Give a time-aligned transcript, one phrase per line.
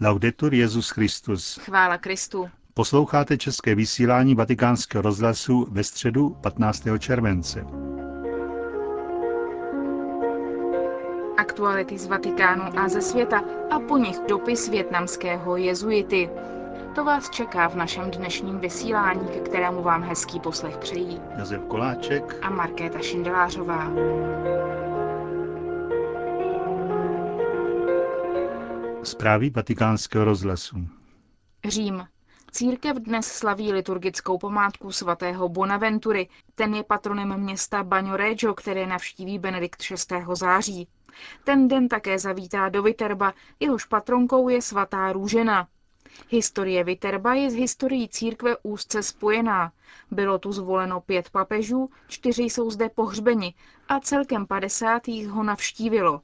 [0.00, 1.58] Laudetur Jezus Christus.
[1.62, 2.50] Chvála Kristu.
[2.74, 6.84] Posloucháte české vysílání Vatikánského rozhlasu ve středu 15.
[6.98, 7.64] července.
[11.36, 16.30] Aktuality z Vatikánu a ze světa a po nich dopis větnamského jezuity.
[16.94, 22.36] To vás čeká v našem dnešním vysílání, ke kterému vám hezký poslech přejí Josef Koláček
[22.42, 23.90] a Markéta Šindelářová.
[29.04, 30.76] Zprávy vatikánského rozhlasu.
[31.68, 32.06] Řím.
[32.50, 36.28] Církev dnes slaví liturgickou památku svatého Bonaventury.
[36.54, 40.12] Ten je patronem města Bagnoregio, které navštíví Benedikt 6.
[40.32, 40.88] září.
[41.44, 45.68] Ten den také zavítá do Viterba, jehož patronkou je svatá Růžena.
[46.28, 49.72] Historie Viterba je z historií církve úzce spojená.
[50.10, 53.54] Bylo tu zvoleno pět papežů, čtyři jsou zde pohřbeni
[53.88, 56.20] a celkem padesát jich ho navštívilo.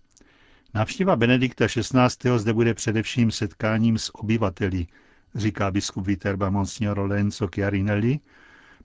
[0.74, 2.38] Návštěva Benedikta XVI.
[2.38, 4.87] zde bude především setkáním s obyvateli,
[5.34, 8.18] říká biskup Viterba Monsignor Lorenzo Chiarinelli,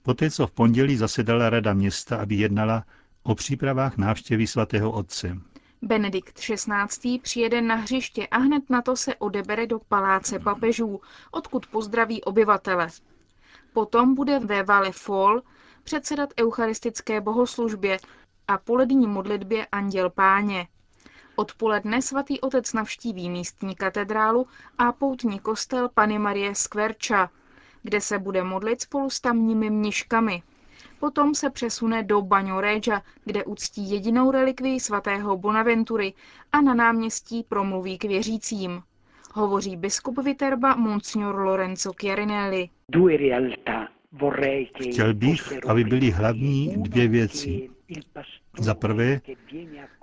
[0.02, 2.84] poté co v pondělí zasedala rada města, aby jednala
[3.22, 5.38] o přípravách návštěvy svatého otce.
[5.82, 7.18] Benedikt XVI.
[7.22, 12.88] přijede na hřiště a hned na to se odebere do paláce papežů, odkud pozdraví obyvatele.
[13.72, 15.42] Potom bude ve Vale Fol
[15.84, 17.98] předsedat eucharistické bohoslužbě
[18.48, 20.66] a polední modlitbě Anděl Páně.
[21.36, 24.46] Odpoledne svatý otec navštíví místní katedrálu
[24.78, 27.30] a poutní kostel Pany Marie Skverča,
[27.82, 30.42] kde se bude modlit spolu s tamními mniškami.
[31.00, 36.14] Potom se přesune do Baňo Regia, kde uctí jedinou relikvii svatého Bonaventury
[36.52, 38.82] a na náměstí promluví k věřícím.
[39.34, 42.68] Hovoří biskup Viterba Monsignor Lorenzo Chiarinelli.
[44.90, 47.75] Chtěl bych, aby byly hlavní dvě věci.
[48.58, 49.20] Za prvé,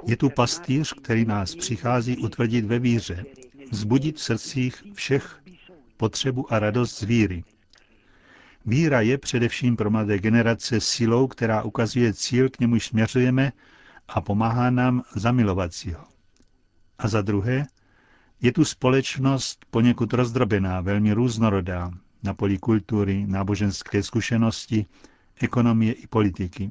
[0.06, 3.26] je tu pastýř, který nás přichází utvrdit ve víře,
[3.72, 5.42] vzbudit v srdcích všech
[5.98, 7.44] potřebu a radost z víry.
[8.66, 13.52] Víra je především pro mladé generace silou, která ukazuje cíl, k němuž směřujeme
[14.08, 16.06] a pomáhá nám zamilovat si ho.
[16.98, 17.68] A za druhé,
[18.42, 21.92] je tu společnost poněkud rozdrobená, velmi různorodá,
[22.24, 24.86] na poli kultury, náboženské zkušenosti,
[25.42, 26.70] ekonomie i politiky.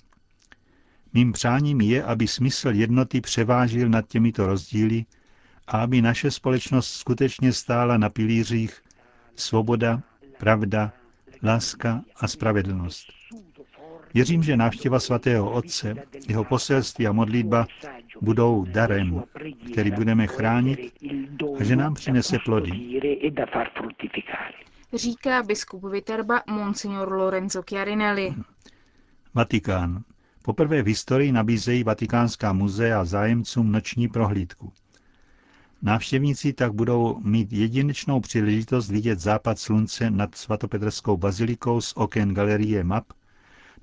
[1.15, 5.05] Mým přáním je, aby smysl jednoty převážil nad těmito rozdíly
[5.67, 8.83] a aby naše společnost skutečně stála na pilířích
[9.37, 10.03] svoboda,
[10.39, 10.93] pravda,
[11.43, 13.07] láska a spravedlnost.
[14.15, 15.95] Věřím, že návštěva svatého Otce,
[16.29, 17.67] jeho poselství a modlitba
[18.21, 19.23] budou darem,
[19.73, 20.93] který budeme chránit
[21.61, 23.01] a že nám přinese plody.
[24.93, 28.35] Říká biskup Viterba Monsignor Lorenzo Chiarinelli.
[29.35, 30.03] Vatikán.
[30.43, 34.73] Poprvé v historii nabízejí Vatikánská muzea zájemcům noční prohlídku.
[35.83, 42.85] Návštěvníci tak budou mít jedinečnou příležitost vidět západ slunce nad svatopetrskou bazilikou z oken galerie
[42.85, 43.05] map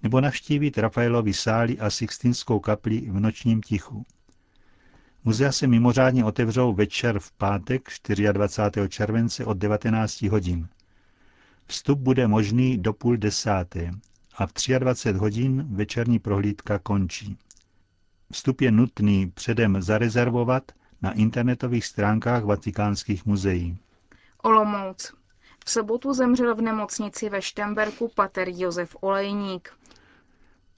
[0.03, 4.06] nebo navštívit Rafaelovi sály a Sixtinskou kapli v nočním tichu.
[5.24, 7.90] Muzea se mimořádně otevřou večer v pátek
[8.31, 8.90] 24.
[8.90, 10.68] července od 19 hodin.
[11.68, 13.91] Vstup bude možný do půl desáté
[14.39, 17.38] a v 23 hodin večerní prohlídka končí.
[18.31, 23.78] Vstup je nutný předem zarezervovat na internetových stránkách vatikánských muzeí.
[24.44, 25.13] Olomouc.
[25.66, 29.73] V sobotu zemřel v nemocnici ve Štemberku pater Josef Olejník.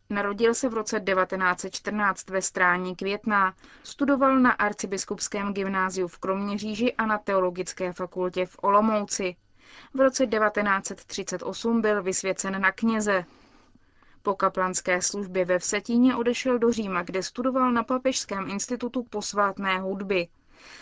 [0.10, 7.06] Narodil se v roce 1914 ve Strání Květná, studoval na arcibiskupském gymnáziu v Kroměříži a
[7.06, 9.36] na teologické fakultě v Olomouci.
[9.94, 13.26] V roce 1938 byl vysvěcen na kněze.
[14.24, 20.28] Po kaplanské službě ve Vsetíně odešel do Říma, kde studoval na Papežském institutu posvátné hudby.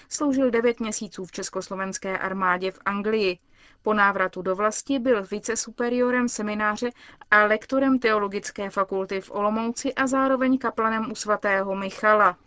[0.09, 3.39] Sloužil devět měsíců v československé armádě v Anglii.
[3.81, 6.89] Po návratu do vlasti byl vicesuperiorem semináře
[7.31, 12.37] a lektorem teologické fakulty v Olomouci a zároveň kaplanem u svatého Michala.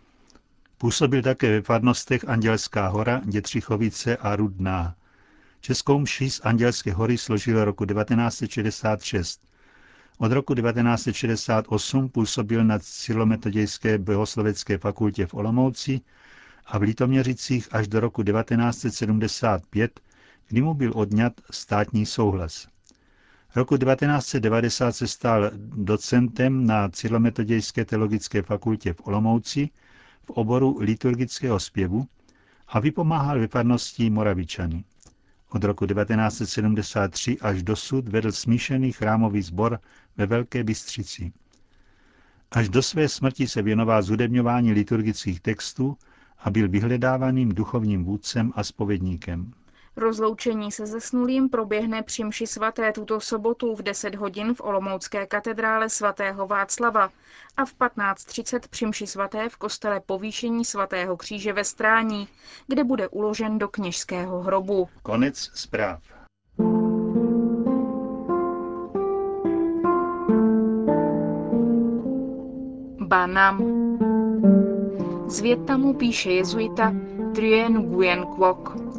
[0.77, 4.95] Působil také ve farnostech Andělská hora, Dětřichovice a Rudná.
[5.61, 9.52] Českou mši z Andělské hory složil roku 1966.
[10.17, 16.01] Od roku 1968 působil na Cílometodějské bohoslovecké fakultě v Olomouci
[16.65, 19.99] a v Litoměřicích až do roku 1975,
[20.47, 22.67] kdy mu byl odňat státní souhlas.
[23.55, 29.69] Roku 1990 se stal docentem na Cílometodějské teologické fakultě v Olomouci
[30.23, 32.07] v oboru liturgického zpěvu
[32.67, 33.63] a vypomáhal ve
[34.09, 34.83] Moravičany.
[35.53, 39.79] Od roku 1973 až dosud vedl smíšený chrámový sbor
[40.17, 41.31] ve Velké Bystřici.
[42.51, 45.97] Až do své smrti se věnoval zudebňování liturgických textů
[46.39, 49.53] a byl vyhledávaným duchovním vůdcem a spovědníkem.
[49.95, 55.89] Rozloučení se zesnulým proběhne při mši svaté tuto sobotu v 10 hodin v Olomoucké katedrále
[55.89, 57.09] svatého Václava
[57.57, 62.27] a v 15.30 při mši svaté v kostele povýšení svatého kříže ve Strání,
[62.67, 64.89] kde bude uložen do kněžského hrobu.
[65.03, 66.01] Konec zpráv.
[72.99, 73.63] Banam.
[75.27, 76.93] Z Větnamu píše jezuita
[77.35, 78.92] Trien Nguyen Quoc.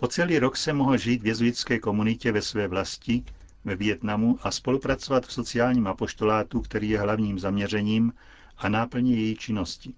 [0.00, 3.24] Po celý rok se mohl žít v jezuitské komunitě ve své vlasti
[3.64, 8.12] ve Vietnamu a spolupracovat v sociálním apoštolátu, který je hlavním zaměřením
[8.58, 9.94] a náplní její činnosti.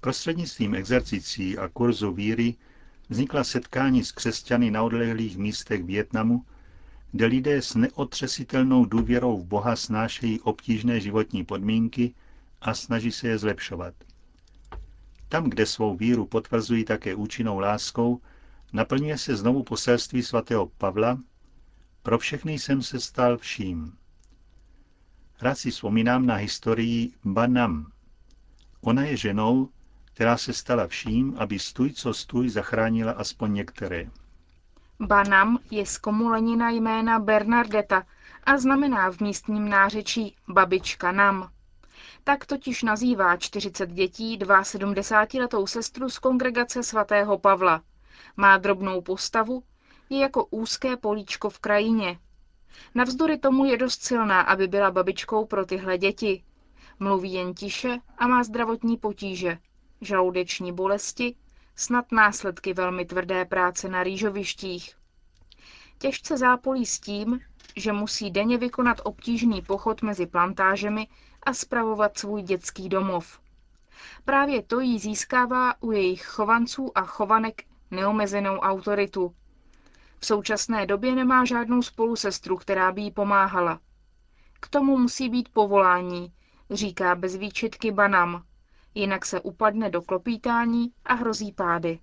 [0.00, 2.54] Prostřednictvím exercicí a kurzu víry
[3.08, 6.44] vznikla setkání s křesťany na odlehlých místech Vietnamu,
[7.12, 12.14] kde lidé s neotřesitelnou důvěrou v Boha snášejí obtížné životní podmínky
[12.60, 13.94] a snaží se je zlepšovat.
[15.28, 18.20] Tam, kde svou víru potvrzují také účinnou láskou,
[18.72, 21.18] naplňuje se znovu poselství svatého Pavla,
[22.02, 23.98] pro všechny jsem se stal vším.
[25.40, 27.92] Rád si vzpomínám na historii Banam.
[28.80, 29.68] Ona je ženou,
[30.04, 34.10] která se stala vším, aby stůj co stůj zachránila aspoň některé.
[35.00, 38.06] Banam je zkomulenina jména Bernardeta
[38.44, 41.50] a znamená v místním nářečí babička Nam.
[42.24, 47.82] Tak totiž nazývá 40 dětí 72-letou sestru z kongregace svatého Pavla.
[48.36, 49.62] Má drobnou postavu,
[50.10, 52.18] je jako úzké políčko v krajině.
[52.94, 56.44] Navzdory tomu je dost silná, aby byla babičkou pro tyhle děti.
[56.98, 59.58] Mluví jen tiše a má zdravotní potíže,
[60.00, 61.34] žaludeční bolesti,
[61.76, 64.96] snad následky velmi tvrdé práce na rýžovištích.
[65.98, 67.40] Těžce zápolí s tím,
[67.76, 71.08] že musí denně vykonat obtížný pochod mezi plantážemi
[71.42, 73.40] a spravovat svůj dětský domov.
[74.24, 79.34] Právě to jí získává u jejich chovanců a chovanek neomezenou autoritu.
[80.18, 83.80] V současné době nemá žádnou spolusestru, která by jí pomáhala.
[84.60, 86.32] K tomu musí být povolání,
[86.70, 88.44] říká bez výčitky Banam,
[88.94, 91.98] jinak se upadne do klopítání a hrozí pády.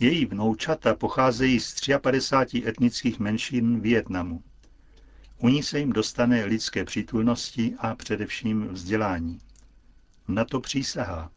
[0.00, 4.42] Její vnoučata pocházejí z 53 etnických menšin Vietnamu.
[5.38, 9.40] U ní se jim dostane lidské přítulnosti a především vzdělání.
[10.28, 11.30] Na to přísahá.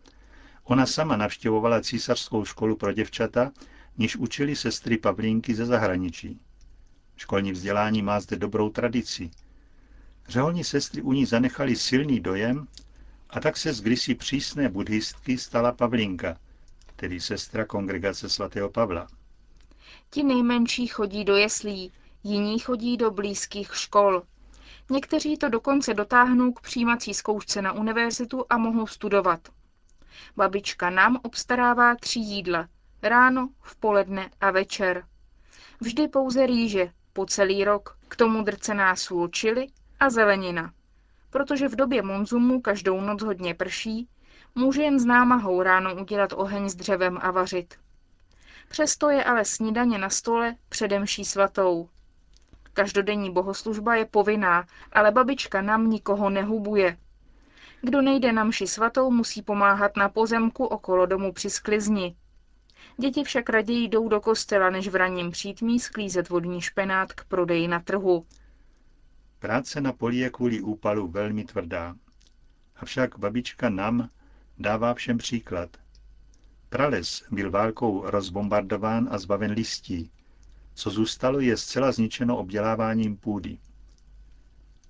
[0.63, 3.51] Ona sama navštěvovala císařskou školu pro děvčata,
[3.97, 6.39] níž učili sestry Pavlínky ze zahraničí.
[7.17, 9.31] Školní vzdělání má zde dobrou tradici.
[10.27, 12.67] Řeholní sestry u ní zanechali silný dojem
[13.29, 16.37] a tak se z kdysi přísné buddhistky stala Pavlínka,
[16.95, 19.07] tedy sestra kongregace svatého Pavla.
[20.09, 21.91] Ti nejmenší chodí do jeslí,
[22.23, 24.23] jiní chodí do blízkých škol.
[24.89, 29.49] Někteří to dokonce dotáhnou k přijímací zkoušce na univerzitu a mohou studovat.
[30.35, 32.67] Babička nám obstarává tři jídla.
[33.01, 35.05] Ráno, v poledne a večer.
[35.81, 39.67] Vždy pouze rýže, po celý rok, k tomu drcená sůl čili
[39.99, 40.73] a zelenina.
[41.29, 44.07] Protože v době monzumu každou noc hodně prší,
[44.55, 47.75] může jen s námahou ráno udělat oheň s dřevem a vařit.
[48.69, 51.89] Přesto je ale snídaně na stole předemší svatou.
[52.73, 56.97] Každodenní bohoslužba je povinná, ale babička nám nikoho nehubuje.
[57.81, 62.15] Kdo nejde na mši svatou, musí pomáhat na pozemku okolo domu při sklizni.
[62.97, 67.67] Děti však raději jdou do kostela, než v ranním přítmí sklízet vodní špenát k prodeji
[67.67, 68.25] na trhu.
[69.39, 71.95] Práce na poli je kvůli úpalu velmi tvrdá.
[72.75, 74.09] Avšak babička nám
[74.57, 75.69] dává všem příklad.
[76.69, 80.11] Prales byl válkou rozbombardován a zbaven listí.
[80.73, 83.57] Co zůstalo, je zcela zničeno obděláváním půdy.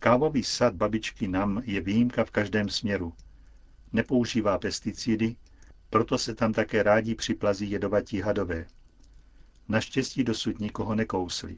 [0.04, 3.14] Kávový sad babičky Nam je výjimka v každém směru.
[3.94, 5.36] Nepoužívá pesticidy,
[5.90, 8.66] proto se tam také rádi připlazí jedovatí hadové.
[9.68, 11.58] Naštěstí dosud nikoho nekousli.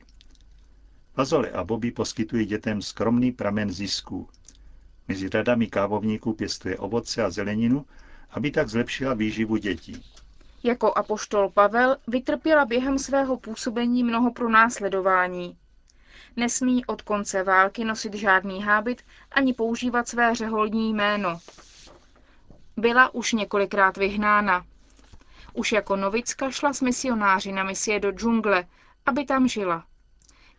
[1.14, 4.30] Fazole a boby poskytují dětem skromný pramen zisků.
[5.08, 7.86] Mezi radami kávovníků pěstuje ovoce a zeleninu,
[8.30, 10.04] aby tak zlepšila výživu dětí.
[10.64, 15.58] Jako apoštol Pavel vytrpěla během svého působení mnoho pronásledování.
[16.36, 21.40] Nesmí od konce války nosit žádný hábit ani používat své řeholní jméno.
[22.78, 24.66] Byla už několikrát vyhnána.
[25.54, 28.66] Už jako novicka šla s misionáři na misie do džungle,
[29.06, 29.86] aby tam žila.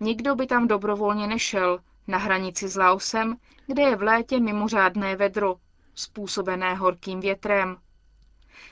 [0.01, 5.57] Nikdo by tam dobrovolně nešel, na hranici s Laosem, kde je v létě mimořádné vedro,
[5.95, 7.77] způsobené horkým větrem.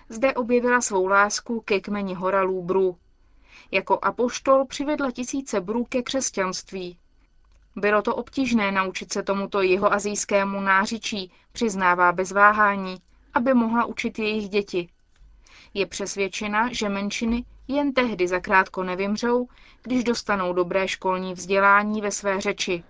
[0.08, 2.98] Zde objevila svou lásku ke kmeni horalů Bru.
[3.72, 6.98] Jako apoštol přivedla tisíce Bru ke křesťanství.
[7.76, 12.96] Bylo to obtížné naučit se tomuto jeho azijskému nářičí, přiznává bez váhání,
[13.34, 14.88] aby mohla učit jejich děti.
[15.74, 19.48] Je přesvědčena, že menšiny Jen tehdy zakrátko nevymřou,
[19.82, 22.84] když dostanou dobré školní vzdělání ve své řeči.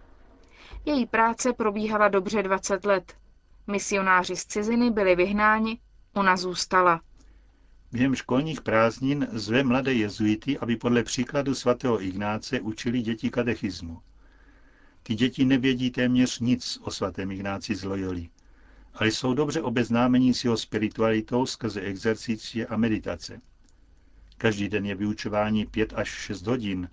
[0.85, 3.17] Její práce probíhala dobře 20 let.
[3.67, 5.79] Misionáři z ciziny byli vyhnáni,
[6.15, 7.01] ona zůstala.
[7.93, 14.01] Během školních prázdnin zve mladé jezuity, aby podle příkladu svatého Ignáce učili děti katechismu.
[15.03, 18.29] Ty děti nevědí téměř nic o svatém Ignáci z Loyoli,
[18.95, 23.41] ale jsou dobře obeznámení s jeho spiritualitou skrze exercicie a meditace.
[24.37, 26.89] Každý den je vyučování pět až šest hodin,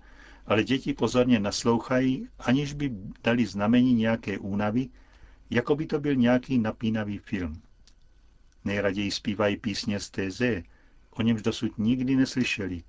[0.46, 2.90] ale děti pozorně naslouchají, aniž by
[3.24, 4.88] dali znamení nějaké únavy,
[5.50, 7.62] jako by to byl nějaký napínavý film.
[8.64, 10.62] Nejraději zpívají písně z téze,
[11.10, 12.82] o němž dosud nikdy neslyšeli,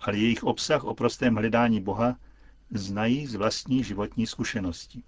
[0.00, 2.16] ale jejich obsah o prostém hledání Boha
[2.70, 5.02] znají z vlastní životní zkušenosti.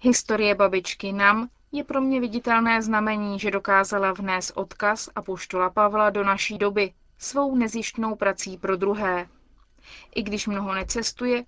[0.00, 6.10] Historie babičky Nam je pro mě viditelné znamení, že dokázala vnést odkaz a poštola Pavla
[6.10, 9.28] do naší doby svou nezjištnou prací pro druhé.
[10.14, 11.44] I když mnoho necestuje,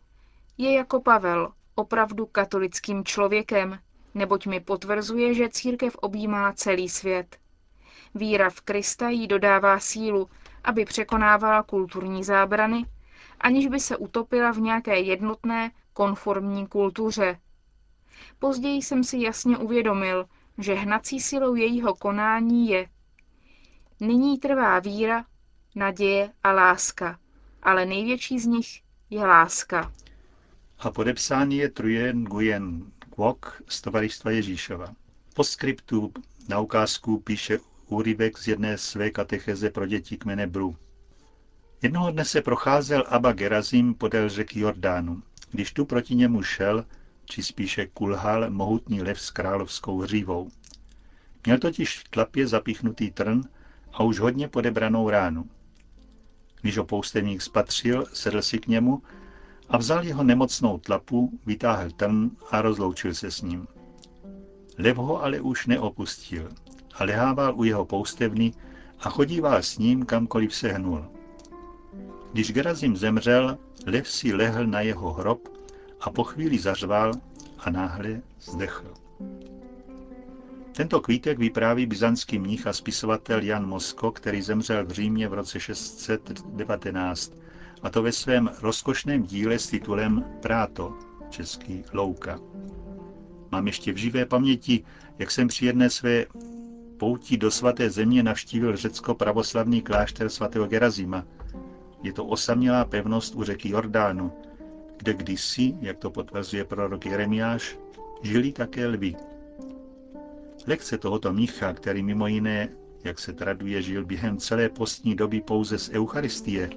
[0.58, 3.78] je jako Pavel opravdu katolickým člověkem,
[4.14, 7.36] neboť mi potvrzuje, že církev objímá celý svět.
[8.14, 10.30] Víra v Krista jí dodává sílu,
[10.64, 12.86] aby překonávala kulturní zábrany,
[13.40, 17.38] aniž by se utopila v nějaké jednotné, konformní kultuře.
[18.38, 20.26] Později jsem si jasně uvědomil,
[20.58, 22.88] že hnací silou jejího konání je
[24.00, 25.24] Nyní trvá víra,
[25.74, 27.18] naděje a láska,
[27.62, 29.92] ale největší z nich je láska.
[30.78, 34.94] A podepsán je Trujen Nguyen Kwok z Tovaristva Ježíšova.
[35.34, 36.12] Po skriptu
[36.48, 37.58] na ukázku píše
[37.92, 40.76] úryvek z jedné své katecheze pro děti kmene Bru.
[41.82, 45.22] Jednoho dne se procházel Abba Gerazim podél řeky Jordánu.
[45.50, 46.84] Když tu proti němu šel,
[47.24, 50.48] či spíše kulhal mohutný lev s královskou hřívou.
[51.46, 53.40] Měl totiž v tlapě zapichnutý trn
[53.92, 55.50] a už hodně podebranou ránu.
[56.60, 59.02] Když ho poustevník spatřil, sedl si k němu
[59.68, 63.66] a vzal jeho nemocnou tlapu, vytáhl trn a rozloučil se s ním.
[64.78, 66.48] Lev ho ale už neopustil
[67.00, 68.52] a lehával u jeho poustevny
[69.00, 71.04] a chodíval s ním kamkoliv se hnul.
[72.32, 75.48] Když Gerazim zemřel, lev si lehl na jeho hrob
[76.00, 77.12] a po chvíli zařval
[77.58, 78.94] a náhle zdechl.
[80.72, 85.60] Tento kvítek vypráví byzantský mních a spisovatel Jan Mosko, který zemřel v Římě v roce
[85.60, 87.32] 619,
[87.82, 90.94] a to ve svém rozkošném díle s titulem Práto,
[91.30, 92.38] český Louka.
[93.52, 94.84] Mám ještě v živé paměti,
[95.18, 96.26] jak jsem při jedné své
[97.00, 101.24] pouti do svaté země navštívil řecko-pravoslavný klášter svatého Gerazima.
[102.02, 104.32] Je to osamělá pevnost u řeky Jordánu,
[104.96, 107.78] kde kdysi, jak to potvrzuje prorok Jeremiáš,
[108.22, 109.14] žili také lvy.
[110.66, 112.68] Lekce tohoto mnicha, který mimo jiné,
[113.04, 116.70] jak se traduje, žil během celé postní doby pouze z Eucharistie,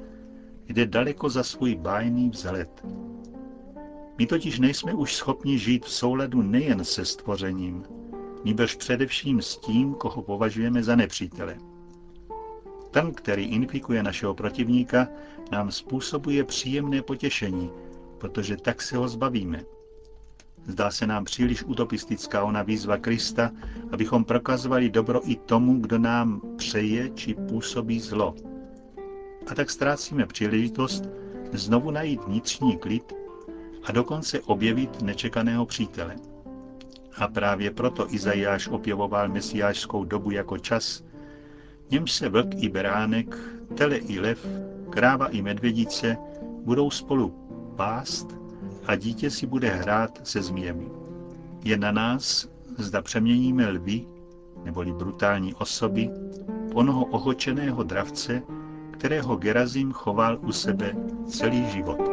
[0.68, 2.86] jde daleko za svůj bájný vzhled.
[4.18, 7.84] My totiž nejsme už schopni žít v souladu nejen se stvořením,
[8.44, 11.58] nýbrž především s tím, koho považujeme za nepřítele.
[12.92, 15.08] Ten, který infikuje našeho protivníka,
[15.52, 17.72] nám způsobuje příjemné potěšení,
[18.18, 19.64] protože tak se ho zbavíme.
[20.68, 23.52] Zdá se nám příliš utopistická ona výzva Krista,
[23.92, 28.36] abychom prokazovali dobro i tomu, kdo nám přeje či působí zlo.
[29.48, 31.04] A tak ztrácíme příležitost
[31.54, 33.14] znovu najít vnitřní klid
[33.84, 36.16] a dokonce objevit nečekaného přítele.
[37.17, 41.03] A právě proto Izajáš opěvoval mesiášskou dobu jako čas,
[41.91, 43.38] němž se vlk i beránek,
[43.75, 44.48] tele i lev,
[44.89, 46.17] kráva i medvědice
[46.65, 47.29] budou spolu
[47.75, 48.27] pást
[48.86, 50.88] a dítě si bude hrát se změmi.
[51.63, 54.05] Je na nás, zda přeměníme lvy,
[54.63, 56.10] neboli brutální osoby,
[56.74, 58.41] onoho ohočeného dravce,
[58.91, 60.96] kterého Gerazim choval u sebe
[61.27, 62.12] celý život.